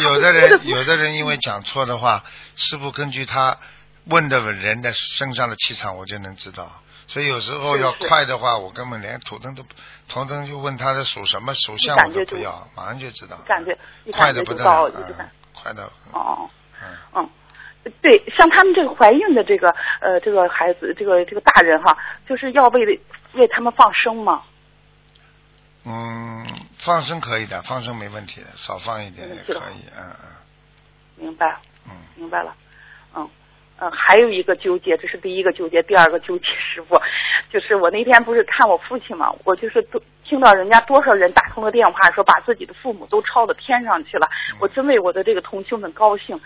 [0.00, 2.24] 有的人有的人因为讲错的话，
[2.56, 3.58] 师傅根据他
[4.06, 6.66] 问的人的身上的气场，我就能知道。
[7.06, 9.74] 所以有时候要快的话，我根本连图腾都不
[10.08, 13.36] 图腾就问他的属什么属相我都不要，马上就知道。
[13.46, 13.76] 感觉
[14.12, 14.90] 快的不得了，
[15.52, 16.48] 快的，哦。
[16.82, 17.30] 嗯，嗯，
[18.02, 21.96] 对，像他们这个怀孕的这个呃这个孩子，这个这个大人哈，
[22.28, 23.00] 就是要为
[23.32, 24.42] 为他们放生吗？
[25.86, 26.46] 嗯，
[26.78, 30.28] 放生可以的，放生没问题的，少放一点也可以，嗯嗯
[31.16, 32.54] 明白，嗯明白了，
[33.16, 33.28] 嗯。
[33.82, 37.00] 嗯，还有一个纠结，这是第一个纠结，第二个纠结，师傅，
[37.50, 44.28] 就是我那天不是看我父亲嘛，我就是都听到人家多少人打通了电话，说把自己的父母都抄到天上去了，
[44.60, 46.38] 我真为我的这个同修们高兴。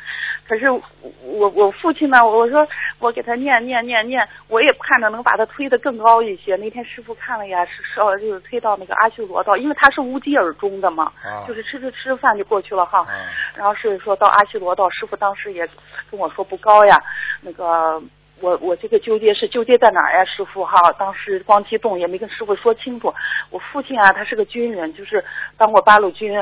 [0.47, 0.83] 可是我
[1.23, 2.67] 我我父亲呢，我说
[2.99, 6.55] 我给他念念念念，我也盼着能把他推得更高一些。
[6.57, 13.01] 那天师傅看了呀，是是就是推到那个阿修罗道，因为他是无疾而终的嘛，啊就是吃吃吃饭就过去了哈。
[13.01, 13.07] 啊
[13.55, 15.67] 然后是说到阿修罗道，师傅当时也
[16.11, 17.03] 跟我说不高呀，
[17.41, 18.03] 那个
[18.41, 20.93] 我我这个纠结是纠结在哪儿呀，师傅哈？
[20.99, 23.15] 当时光激动也没跟师傅说清楚。
[23.51, 25.25] 我父亲啊，他是个军人，就是
[25.57, 26.37] 当过八路军，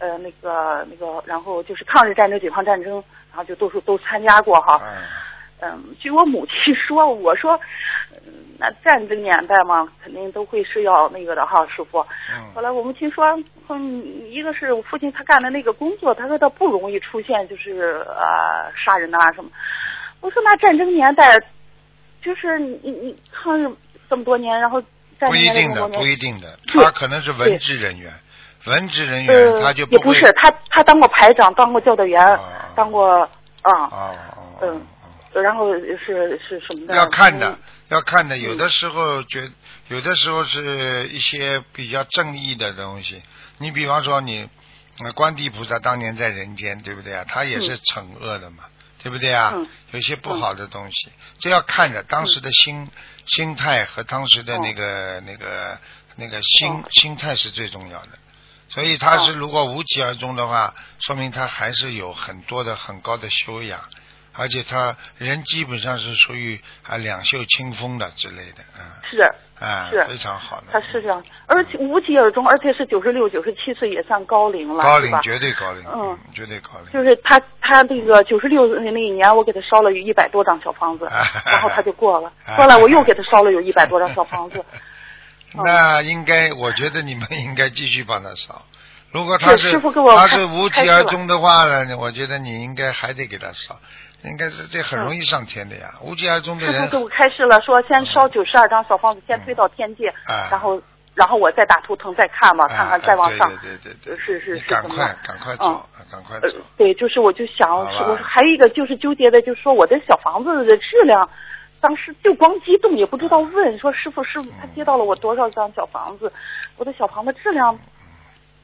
[0.00, 2.94] 呃，那个那个，然后就是抗日战争、解放战争，
[3.30, 4.80] 然后就都是都参加过哈。
[4.82, 5.02] 嗯
[5.62, 7.52] 嗯，据我母亲说，我说，
[8.24, 12.00] 嗯，那战争年代嘛，肯定都会是要那个的哈，师傅。
[12.00, 12.06] 后
[12.56, 13.26] 嗯来我母亲说，
[13.68, 19.50] 嗯，一个是我父亲他干的那个工作，他说他不容易出现就是呃杀人啊什么。
[20.22, 21.38] 我说那战争年代，
[22.22, 23.70] 就是你你你抗日
[24.08, 24.80] 这么多年，然后
[25.18, 28.10] 战不争年代一定的，不一定的，对他可能是文职人员，
[28.66, 32.40] 文职人员呃，他就会也不是，他他当过排长，当过教导员，啊
[32.74, 33.20] 当过
[33.62, 33.88] 啊，
[34.60, 34.80] 嗯哦
[35.32, 36.94] 然后是是什么的？
[36.94, 38.36] 要看的嗯，要看的。
[38.36, 39.48] 有的时候觉，
[39.88, 43.22] 有的时候是一些比较正义的东西。
[43.58, 44.48] 你比方说你，
[44.98, 47.24] 那观地菩萨当年在人间，对不对啊？
[47.28, 48.64] 他也是惩恶的嘛，
[49.04, 49.52] 对不对啊？
[49.54, 52.88] 嗯有些不好的东西，这要看着当时的心、
[53.26, 55.78] 心态和当时的那个、那个
[56.16, 58.10] 那个心、哦心态是最重要的。
[58.70, 63.80] 所以他是哦如果无疾而终的话，说明他还是有很多的很高的修养，
[64.32, 69.20] 而且他人基本上是属于啊两袖清风的之类的，嗯是
[69.64, 70.68] 啊是非常好的。
[70.70, 75.20] 他是这样，而且无疾而终，而且是九十六、九十七岁也算高龄了，高龄？
[75.20, 76.92] 绝对高龄，嗯绝对高龄。
[76.92, 81.06] 就是他他那个九十六那一年，我给他烧了有一百多张小房子，
[81.50, 82.32] 然后他就过了。
[82.56, 84.80] 后来我又给他烧了有一百多张小房子，嗯
[85.54, 88.62] 那应该，我觉得你们应该继续帮他烧。
[89.12, 93.74] 如果他是是师傅给我他是无疾而终的话呢，我觉得你应该还得给他烧，
[94.22, 95.94] 应该是这很容易上天的呀。
[96.00, 100.46] 无疾而终的人师傅给我开示了，说先烧九十二张小房子，先推到天界，啊。
[100.48, 100.80] 然后
[101.16, 103.50] 然后我再打图腾再看嘛，啊看看再往上。
[103.56, 106.46] 对对对对，是是是赶快赶快嗯走，啊赶快走。
[106.46, 107.90] 呃。，对，就是我就想好吧。
[107.90, 111.28] 是，我还有一个就是纠结的，就是说我的小房子的质量，
[111.80, 116.32] 当时就光激动，也不知道问说师傅师傅，他接到了我多少张小房子，
[116.76, 117.78] 我的小房子质量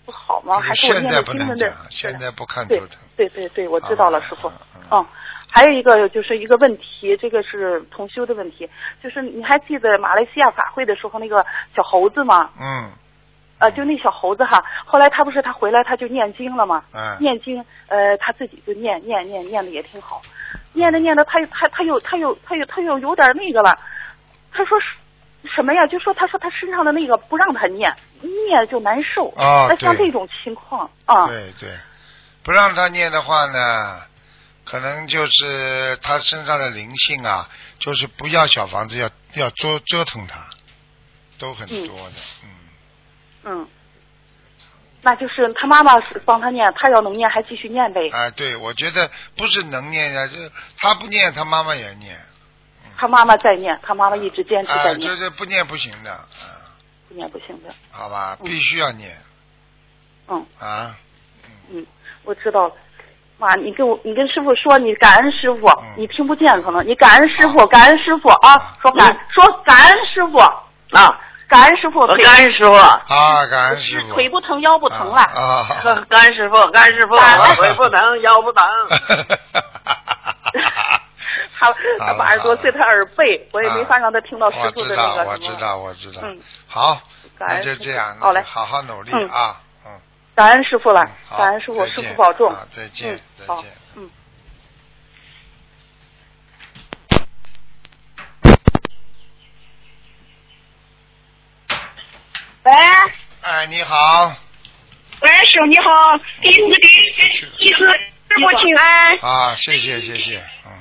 [0.04, 0.60] 不好吗？
[0.60, 2.80] 还是我念的经文的能讲，现在不看对。
[3.16, 4.52] 对对对，我知道了，啊师傅。
[4.90, 5.04] 嗯，
[5.50, 8.68] 还有一个就是一个问题，这个是同修的问题，
[9.02, 12.50] 就是你还记得马来西亚法会的时候那个小猴子吗？
[12.60, 12.90] 嗯
[13.58, 16.84] 呃，就那小猴子哈，后来他不是他回来他就念经了吗？
[16.92, 20.20] 嗯念经，呃，他自己就念念念念的也挺好，
[20.72, 23.78] 念着念着他又他他又他又他又他又有点那个了，
[24.52, 24.78] 他说
[25.54, 25.86] 什么呀？
[25.86, 29.28] 就说他说他身上的那个不让他念，念就难受。
[29.36, 31.78] 哦那像这种情况啊，对对，
[32.42, 34.00] 不让他念的话呢，
[34.64, 40.40] 可能就是他身上的灵性啊，就是不要小房子，要要折折腾他，
[41.38, 42.48] 都很多的，嗯。
[43.48, 43.68] 嗯，
[45.06, 48.08] 那就是他妈妈是帮他念，他要能念还继续念呗。
[48.10, 52.18] 啊，对，我觉得不是能念呀，就是他不念，他妈妈也念，
[52.96, 56.74] 他妈妈在念，他妈妈一直坚持啊，在念，就是不念不行的，啊，
[57.08, 57.72] 不念不行的。
[57.92, 58.44] 好吧，嗯。
[58.46, 59.16] 必须要念
[60.26, 60.44] 嗯。
[60.58, 60.96] 啊，
[61.70, 61.86] 嗯，
[62.24, 62.66] 我知道。
[62.66, 62.74] 了。
[63.38, 65.94] 妈，你跟我，你跟师傅说，你感恩师傅，嗯。
[65.98, 70.38] 你听不见可能，你感恩师傅，感恩师傅啊，说感、说感恩师傅
[70.98, 74.14] 啊，感恩师傅，感恩师傅，啊，感恩师傅。
[74.14, 75.22] 腿不疼，腰不疼了。
[75.22, 76.04] 啊啊。
[76.10, 77.14] 感恩师傅，感恩师傅，
[77.56, 78.64] 腿不疼，腰不疼。
[81.58, 85.32] 他他八十多岁，他耳背，我也没法让他听到师傅，的那个什么。
[85.32, 86.20] 我知道，我知道。
[86.22, 87.00] 嗯，好，
[87.38, 90.00] 那感恩师傅就这样，好嘞好好努力嗯啊，嗯。
[90.34, 91.02] 感恩师傅了
[91.36, 92.50] 感恩师傅，师傅保重。
[92.52, 94.10] 啊再见再见，嗯。
[102.66, 102.72] 喂，
[103.42, 104.26] 哎，你好，
[105.22, 106.88] 喂，师傅你好，弟子给
[107.58, 109.16] 弟子师傅请安。
[109.20, 110.72] 啊，谢谢谢谢，嗯，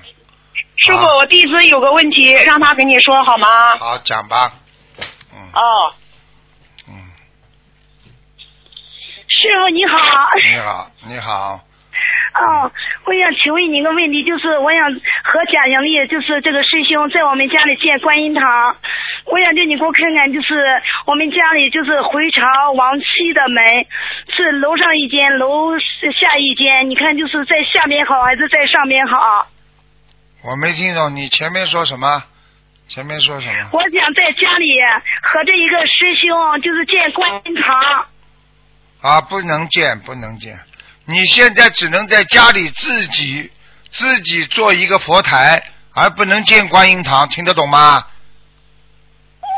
[0.78, 3.78] 师傅，好我弟子有个问题，让他跟你说好吗？
[3.78, 4.52] 好讲吧，
[5.32, 5.38] 嗯。
[5.54, 5.94] 哦，
[6.90, 6.94] 嗯，
[9.28, 10.00] 师傅你好。
[10.52, 11.60] 你好你好，
[12.34, 12.72] 哦，
[13.06, 18.76] 我想请问你一个问题，就是我想和贾经理，就是这个师兄在我们家里建观音堂，
[19.26, 20.54] 我想叫你给我看看，就是
[21.06, 23.86] 我们家里就是回朝往西的门
[24.30, 29.48] 是楼上一间，楼下一间，你看就是在下面好还是在上面好？
[30.44, 32.24] 我没听懂你前面说什么，
[32.88, 33.70] 前面说什么？
[33.74, 34.80] 我想在家里
[35.24, 38.06] 和这一个师兄就是建观音堂。
[39.02, 40.58] 啊，不能建，不能建。
[41.06, 43.52] 你现在只能在家里自己
[43.90, 45.64] 自己做一个佛台，
[45.96, 48.06] 而不能建观音堂，听得懂吗？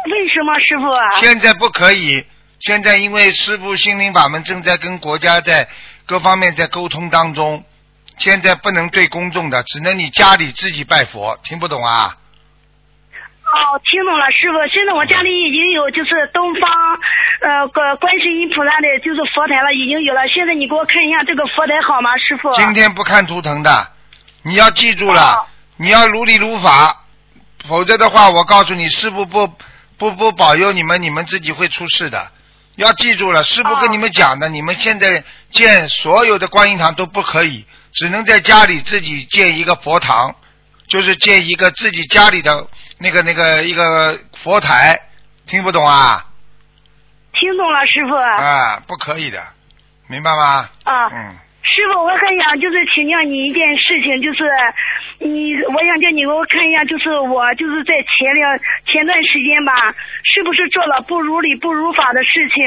[0.10, 1.04] 为什么师傅啊？
[1.16, 2.26] 现在不可以，
[2.60, 5.68] 现在因为师傅心灵法门正在跟国家在
[6.06, 7.64] 各方面在沟通当中，
[8.18, 12.18] 现在不能对公众的，只能你家里自己拜佛，听不懂啊？
[13.48, 14.58] 哦，听懂了，师傅。
[14.72, 16.70] 现在我家里已经有就是东方
[17.42, 20.28] 呃观观世音菩萨的，就是佛台了，已经有了。
[20.28, 22.52] 现在你给我看一下这个佛台好吗，师傅？
[22.54, 23.92] 今天不看图腾的，
[24.44, 25.46] 你要记住了，哦
[25.80, 27.04] 你要如理如法，
[27.68, 29.48] 否则的话，我告诉你，师傅不
[29.98, 32.32] 不不保佑你们，你们自己会出事的。
[32.76, 40.36] 要记住了，师傅跟你们讲的，你们现在建所有的观音堂都不可以，只能在家里自己建一个佛堂，
[40.88, 42.68] 就是建一个自己家里的
[43.00, 45.00] 那个那个一个佛台，
[45.48, 46.24] 听不懂啊？
[47.34, 48.16] 听懂了，师傅。
[48.16, 49.44] 啊，不可以的，
[50.08, 50.70] 明白吗？
[50.84, 51.38] 啊嗯。
[51.68, 54.50] 师傅，我很想就是请教你一件事情，就是
[55.20, 59.74] 你，我想叫你给我看一下，就是我就是在前两前段时间吧，
[60.24, 62.64] 是不是做了不如理不如法的事情？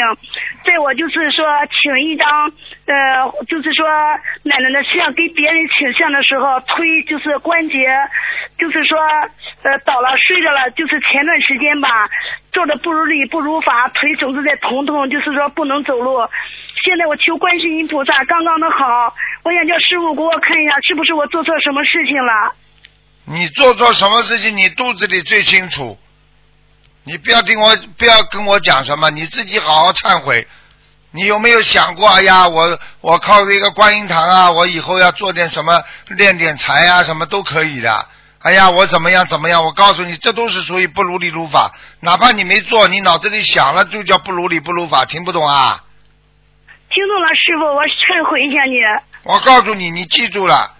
[0.64, 2.52] 在我就是说请一张
[2.86, 3.86] 呃，就是说
[4.44, 7.88] 奶奶的像给别人请像的时候推就是关节，
[8.58, 8.98] 就是说
[9.62, 11.88] 呃倒了睡着了，就是前段时间吧
[12.52, 16.20] 做的不如理不如法，腿总是在疼痛，就是说不能走路。
[16.84, 22.54] 现在我求观世音菩萨刚刚的好，我想叫师傅给我看一下，是不是我做错什么事情了？
[23.24, 25.98] 你做错什么事情，你肚子里最清楚。
[27.04, 30.46] 你不要听我，不要跟我讲什么，你自己好好忏悔。
[31.12, 32.08] 你有没有想过？
[32.08, 38.06] 哎呀，我我靠这个观音堂啊，我以后要做点什么，练点财啊，什么都可以的。
[38.40, 39.64] 哎呀，我怎么样怎么样？
[39.64, 41.72] 我告诉你，这都是属于不如理如法。
[42.00, 45.84] 哪怕你没做，你脑子里想了，就叫不如理不如法，听不懂啊？
[46.90, 48.74] 听懂了，师傅，我忏悔一下你。
[49.22, 50.74] 我告诉你，你记住了，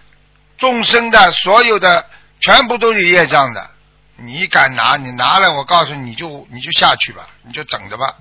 [0.57, 2.05] 众生的所有的
[2.41, 3.69] 全部都有业障的。
[4.17, 8.13] 你敢拿，你拿了，我告诉你，你就你就下去吧，你就等着吧。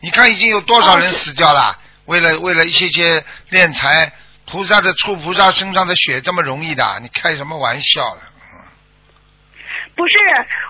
[0.00, 1.76] 你看已经有多少人死掉了？
[2.06, 4.12] 为了为了一些些敛财，
[4.46, 7.00] 菩萨的出菩萨身上的血这么容易的？
[7.02, 8.20] 你开什么玩笑了？
[9.96, 10.14] 不是，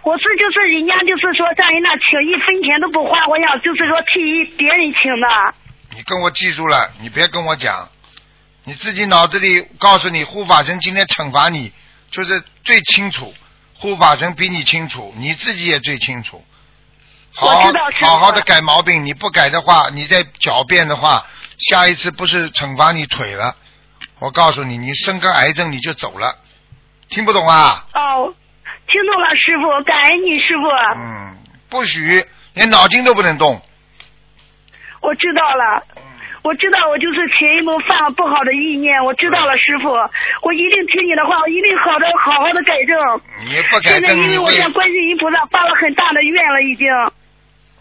[0.04, 5.54] 我是就是人家就是说在人那请一分钱都不花，我想就是说替别人请的。
[5.94, 7.88] 你跟我记住了，你别跟我讲，
[8.64, 11.72] 你自己脑子里告诉你，护法神今天惩罚你，
[12.10, 13.32] 就是最清楚，
[13.74, 16.44] 护法神比你清楚，你自己也最清楚。
[17.32, 17.48] 好
[18.00, 21.26] 好好的改毛病，你不改的话，你再狡辩的话，
[21.58, 23.56] 下一次不是惩罚你腿了，
[24.18, 26.38] 我告诉你，你生个癌症你就走了，
[27.08, 27.86] 听不懂啊？
[27.94, 28.34] 哦，
[28.88, 30.68] 听懂了，师傅，感恩你，师傅。
[30.96, 33.62] 嗯，不许连脑筋都不能动。
[35.04, 35.82] 我知道了。
[36.42, 39.88] 我知道，我就是前一梦犯了不好的意念，我知道了，师傅，
[40.42, 42.98] 我一定听你的话，我一定好的好好的改正。
[43.48, 46.86] 你不改正现在因为我向观世音菩萨发了很大的愿了，已经。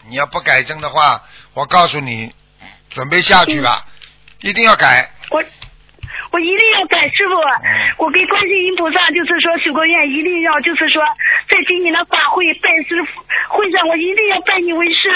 [0.08, 1.20] 你要不改正的话，
[1.52, 2.32] 我告诉你，
[2.88, 3.84] 准备下去吧，
[4.40, 5.10] 一定要改。
[5.30, 5.44] 我
[6.32, 7.34] 我一定要改，师傅。
[7.34, 11.02] 嗯我给观世音菩萨就是说许过愿，一定要就是说
[11.50, 12.96] 在今年的法会拜师
[13.48, 15.10] 会上，我一定要拜你为师。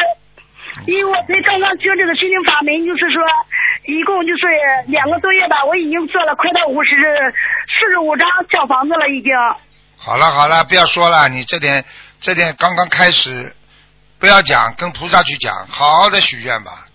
[0.86, 3.22] 因为我才刚刚学这个心灵法门，就是说
[3.84, 4.46] 一共就是
[4.86, 6.90] 两个多月吧，我已经做了快到五十
[7.68, 9.32] 四十五张小房子了，已经。
[9.96, 11.84] 好了好了，不要说了，你这点
[12.20, 13.54] 这点刚刚开始，
[14.18, 16.86] 不要讲，跟菩萨去讲，好好的许愿吧。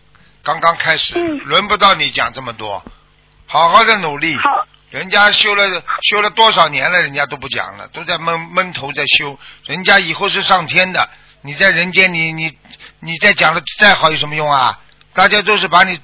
[0.43, 2.83] 刚刚开始，嗯轮不到你讲这么多，
[3.45, 4.35] 好好的努力。
[4.37, 5.63] 好，人家修了
[6.01, 9.37] 修了多少年了，人家都不讲了，都在闷闷头在修。
[9.65, 11.09] 人家以后是上天的，
[11.41, 12.57] 你在人间，你你你
[13.17, 14.79] 再讲的再好有什么用啊？
[15.13, 15.99] 大家都是把你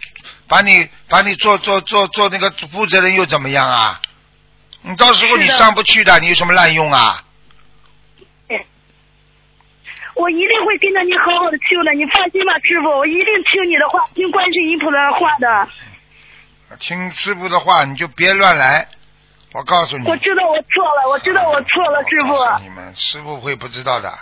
[0.48, 4.02] 把你把你做做做做那个负责人又怎么样啊？
[4.82, 7.24] 你到时候你上不去的，你有什么滥用啊？
[10.16, 16.78] 我一定会跟着你好好的修的，你放心吧，师傅，我一定听你的话，听观世音菩萨的话的。
[16.78, 18.86] 听师傅的话，你就别乱来。
[19.54, 24.14] 我告诉你，我知道我错了，我知道我错了，师傅，你们师傅会不知道的。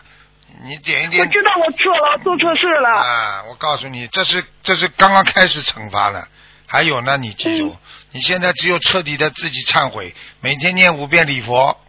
[0.63, 2.89] 你点一点我知道我错了，做错事了。
[2.89, 3.43] 啊！
[3.49, 6.27] 我告诉你，这是这是刚刚开始惩罚了。
[6.67, 7.77] 还有呢，你记住，嗯
[8.12, 11.79] 你现在只有彻底的自己忏悔，每天念五遍礼佛。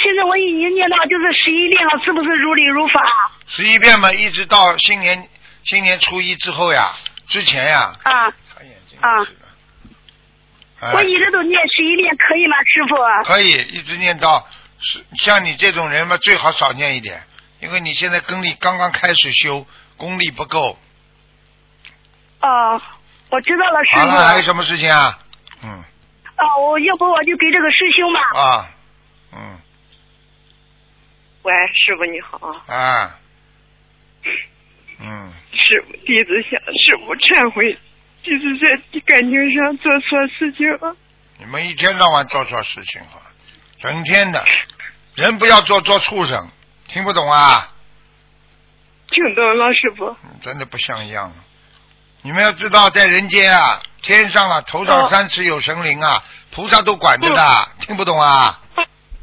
[0.00, 3.00] 现在我已经念到就是十一遍了，是不是如理如法？
[3.48, 5.28] 十一遍嘛，一直到新年
[5.64, 6.92] 新年初一之后呀，
[7.26, 8.26] 之前呀，啊，
[9.00, 12.96] 啊我一直都念十一遍，可以吗，师傅？
[13.24, 14.46] 可以一直念到
[14.80, 17.22] 是像你这种人嘛，最好少念一点，
[17.60, 20.78] 因为你现在功力刚刚开始修，功力不够。
[22.40, 22.80] 哦，
[23.30, 24.42] 我知道了，师好了，还有。
[24.42, 25.18] 什么事情啊？
[25.64, 25.84] 嗯
[26.38, 28.20] 哦，我要不我就给这个师兄吧。
[28.40, 28.70] 啊
[29.32, 29.58] 嗯
[31.42, 32.38] 喂，师傅你好，
[32.72, 33.18] 啊
[35.00, 37.76] 嗯，师傅弟子向师傅忏悔，
[38.22, 40.96] 弟子在感情上做错事情了。
[41.38, 43.20] 你们一天到晚做错事情哈，
[43.80, 44.44] 整天的，
[45.14, 46.48] 人不要做做畜生，
[46.88, 47.72] 听不懂啊？
[49.10, 50.06] 听懂了，师傅。
[50.24, 51.32] 嗯真的不像样。
[52.22, 58.60] 你们要知道，在人间啊，天上啊，头上哦三尺有神灵啊，菩萨都管着的，听不懂啊？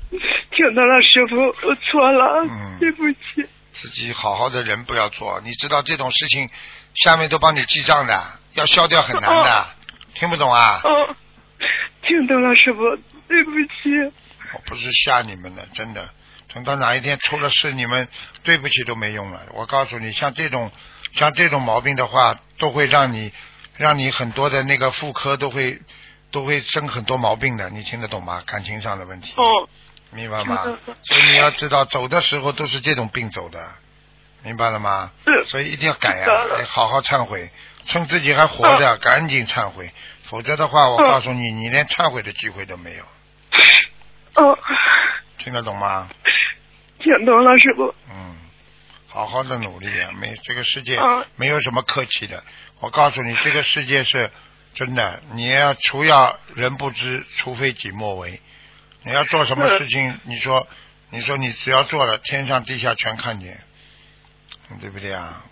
[0.10, 1.36] 听到了，师傅，
[1.68, 3.50] 我错了，嗯对不起。
[3.72, 6.50] 自己好好的人不要做，你知道这种事情，
[6.94, 9.68] 下面都帮你记账的，要消掉很难的，
[10.14, 10.80] 听不懂啊？
[10.84, 11.16] 哦，
[12.04, 12.80] 听懂了，师傅，
[13.28, 14.14] 对不起。
[14.56, 16.10] 我不是吓你们的，真的。
[16.54, 18.08] 等到哪一天出了事，你们
[18.44, 19.42] 对不起都没用了。
[19.54, 20.72] 我告诉你，像这种
[21.16, 23.34] 像这种毛病的话，都会让你
[23.76, 25.82] 让你很多的那个妇科都会
[26.32, 28.42] 都会生很多毛病的，你听得懂吗？
[28.46, 29.68] 感情上的问题，哦，
[30.12, 30.64] 明白吗？
[31.04, 33.72] 所以你要知道，走的时候都是这种病走的，
[34.44, 35.12] 明白了吗？
[35.26, 37.50] 是所以一定要改呀、得好好忏悔，
[37.84, 39.92] 趁自己还活着，赶紧忏悔，
[40.24, 43.04] 否则的话，我嗯告诉你，你连忏悔的机会都没有，
[44.36, 44.58] 哦，
[45.38, 46.10] 听得懂吗？
[47.00, 47.94] 听懂了，师傅。
[48.10, 48.36] 嗯，
[49.08, 50.12] 好好的努力啊！
[50.14, 52.44] 没这个世界嗯没有什么客气的。
[52.80, 54.30] 我告诉你，这个世界是
[54.74, 58.42] 真的，你要除要人不知，除非己莫为。
[59.04, 60.68] 你要做什么事情，你说，
[61.12, 63.62] 你说你只要做了，天上地下全看见，
[64.82, 65.44] 对不对啊？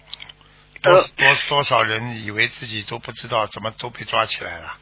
[0.82, 4.78] 多呃多多少人以为自己都不知道，怎么都被抓起来了？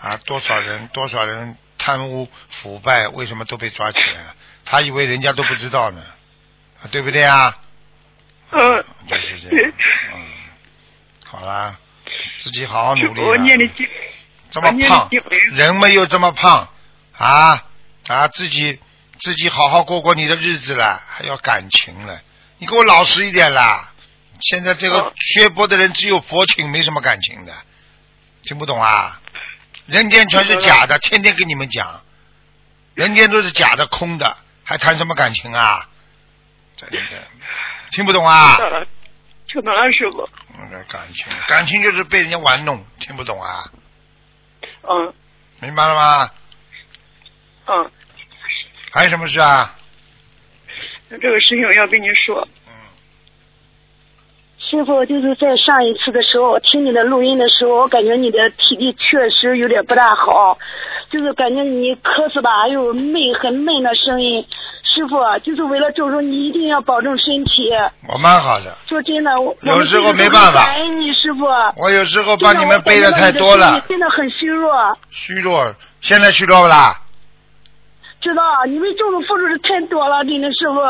[0.00, 2.28] 啊，多少人多少人贪污
[2.62, 4.34] 腐败，为什么都被抓起来了？
[4.64, 6.02] 他以为人家都不知道呢，
[6.82, 7.56] 啊对不对啊？
[8.50, 9.72] 嗯，就是这样。
[10.14, 10.22] 嗯，
[11.24, 11.78] 好啦，
[12.38, 13.20] 自己好好努力
[14.50, 15.08] 这么胖，
[15.52, 16.68] 人们又这么胖
[17.16, 17.64] 啊
[18.06, 18.78] 啊，自己
[19.18, 22.20] 自己好好过过你的日子了，还要感情了，
[22.58, 23.92] 你给我老实一点啦！
[24.40, 27.52] 现在这个哦学佛的人只有佛情，没什么感情的，
[28.44, 29.20] 听不懂啊？
[29.86, 32.02] 人间全是假的，天天跟你们讲，
[32.94, 35.88] 人间都是假的、空的，还谈什么感情啊？
[36.76, 36.98] 真的，
[37.90, 38.64] 听不懂啊听？
[38.64, 38.86] 懂了，
[39.48, 40.28] 听懂了，师傅。
[40.58, 43.70] 那个感情，感情就是被人家玩弄，听不懂啊？
[44.82, 45.14] 嗯
[45.60, 46.30] 明白了吗？
[47.66, 47.90] 嗯，
[48.92, 49.74] 还有什么事啊？
[51.08, 52.46] 那这个事情我要跟你说。
[54.66, 60.58] 嗯，师傅，就是在上一次的时候，我听你的录音的时候，我感觉你的体力确实有点不大好，
[61.10, 64.44] 就是感觉你咳嗽吧，还有闷很闷的声音。
[64.82, 67.70] 师傅，就是为了救助你，一定要保重身体。
[68.08, 71.44] 我蛮好的，说真的，我有时候没办法感恩你师傅。
[71.76, 74.72] 我有时候把你们背的太多了，真的很虚弱。
[75.10, 76.94] 虚弱，现在虚弱不啦？
[78.20, 80.80] 知道你们众人付出的太多了，真的师傅。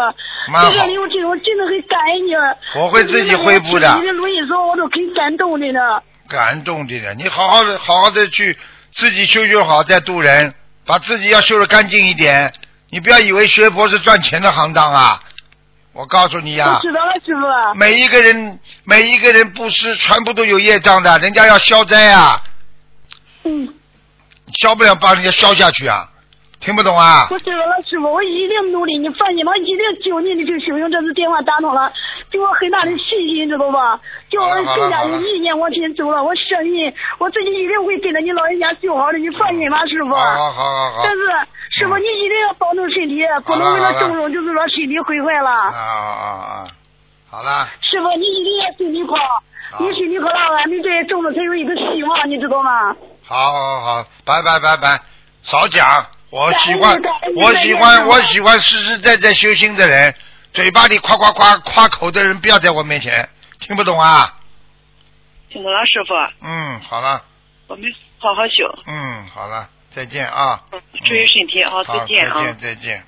[0.53, 2.81] 蛮好在这里我真的我真的很感恩你。
[2.81, 5.81] 我会自己恢复的你的录音时候，我都很感动的呢。
[6.29, 8.57] 感动的呢，你好好的，好好的去
[8.93, 10.55] 自己修修好，再渡人，
[10.87, 12.53] 把自己要修的干净一点。
[12.91, 15.21] 你不要以为学佛是赚钱的行当啊！
[15.93, 17.47] 我告诉你呀、我知道了，师傅。
[17.75, 22.43] 每一个人每一个人布施全部都有业障的，人家要消灾啊，
[23.45, 23.75] 嗯，
[24.59, 26.09] 消不了把人家消下去啊，
[26.67, 27.29] 听不懂啊？
[27.31, 28.99] 我知道了，师傅，我一定努力。
[28.99, 31.93] 你放心吧，我一定救你的这个修行，这次电话打通了，
[32.29, 34.01] 给我很大的信心，知道吧？
[34.29, 36.25] 叫我更加有意念往前走了。
[36.25, 40.13] 我相信我自己一定会跟着你老人家修好的，你放心吧，师傅。
[40.13, 41.23] 好好好但是
[41.71, 45.51] 师傅，你一定要保重身体，不能为了种种，就是说身体毁坏了。
[45.71, 46.67] 啊啊啊！
[47.31, 52.91] 好了，师傅，你一定要身体好，你身体好了，俺们这些众生才有一个希望，你知道吗？
[53.23, 54.99] 好好好，拜拜拜拜，
[55.45, 55.87] 少讲。
[56.37, 57.01] 我喜欢，
[57.35, 60.15] 我喜欢，我喜欢实实在在修心的人，
[60.53, 63.27] 嘴巴里夸夸夸夸口的人，不要在我面前，
[63.59, 64.35] 听不懂啊？
[65.49, 66.15] 听懂了，师傅，
[66.47, 67.23] 嗯，好了，
[67.69, 67.85] 我们
[68.19, 70.61] 好好修，嗯，好了，再见啊。
[71.07, 73.05] 注意身体，啊，再见啊，再见，再见。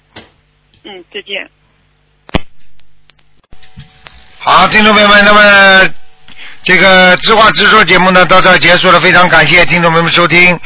[0.84, 1.50] 嗯，再见。
[4.38, 5.94] 好，听众朋友们，那么
[6.62, 10.58] 这个知话直说节目呢到这儿结束了，非常感谢听众朋友们收听。